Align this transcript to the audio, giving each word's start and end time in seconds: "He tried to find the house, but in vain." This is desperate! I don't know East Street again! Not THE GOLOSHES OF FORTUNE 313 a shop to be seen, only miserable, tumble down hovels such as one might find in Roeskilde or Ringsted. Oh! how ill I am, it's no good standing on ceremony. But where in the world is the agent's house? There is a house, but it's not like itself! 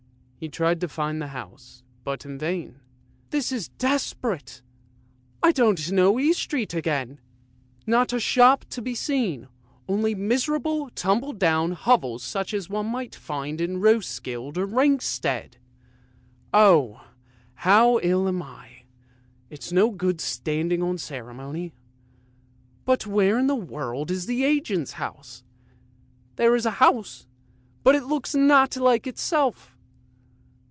"He 0.41 0.49
tried 0.49 0.81
to 0.81 0.87
find 0.87 1.21
the 1.21 1.27
house, 1.27 1.83
but 2.03 2.25
in 2.25 2.39
vain." 2.39 2.79
This 3.29 3.51
is 3.51 3.67
desperate! 3.69 4.63
I 5.43 5.51
don't 5.51 5.91
know 5.91 6.19
East 6.19 6.39
Street 6.39 6.73
again! 6.73 7.19
Not 7.85 8.07
THE 8.07 8.13
GOLOSHES 8.13 8.37
OF 8.37 8.41
FORTUNE 8.61 8.69
313 8.71 8.73
a 8.73 8.73
shop 8.73 8.73
to 8.73 8.81
be 8.81 8.95
seen, 8.95 9.47
only 9.87 10.15
miserable, 10.15 10.89
tumble 10.95 11.33
down 11.33 11.73
hovels 11.73 12.23
such 12.23 12.55
as 12.55 12.71
one 12.71 12.87
might 12.87 13.13
find 13.13 13.61
in 13.61 13.81
Roeskilde 13.81 14.57
or 14.57 14.65
Ringsted. 14.65 15.57
Oh! 16.51 17.05
how 17.53 17.99
ill 18.01 18.25
I 18.41 18.63
am, 18.63 18.69
it's 19.51 19.71
no 19.71 19.91
good 19.91 20.19
standing 20.19 20.81
on 20.81 20.97
ceremony. 20.97 21.75
But 22.85 23.05
where 23.05 23.37
in 23.37 23.45
the 23.45 23.53
world 23.53 24.09
is 24.09 24.25
the 24.25 24.43
agent's 24.43 24.93
house? 24.93 25.43
There 26.37 26.55
is 26.55 26.65
a 26.65 26.71
house, 26.81 27.27
but 27.83 27.93
it's 27.93 28.33
not 28.33 28.75
like 28.75 29.05
itself! 29.05 29.77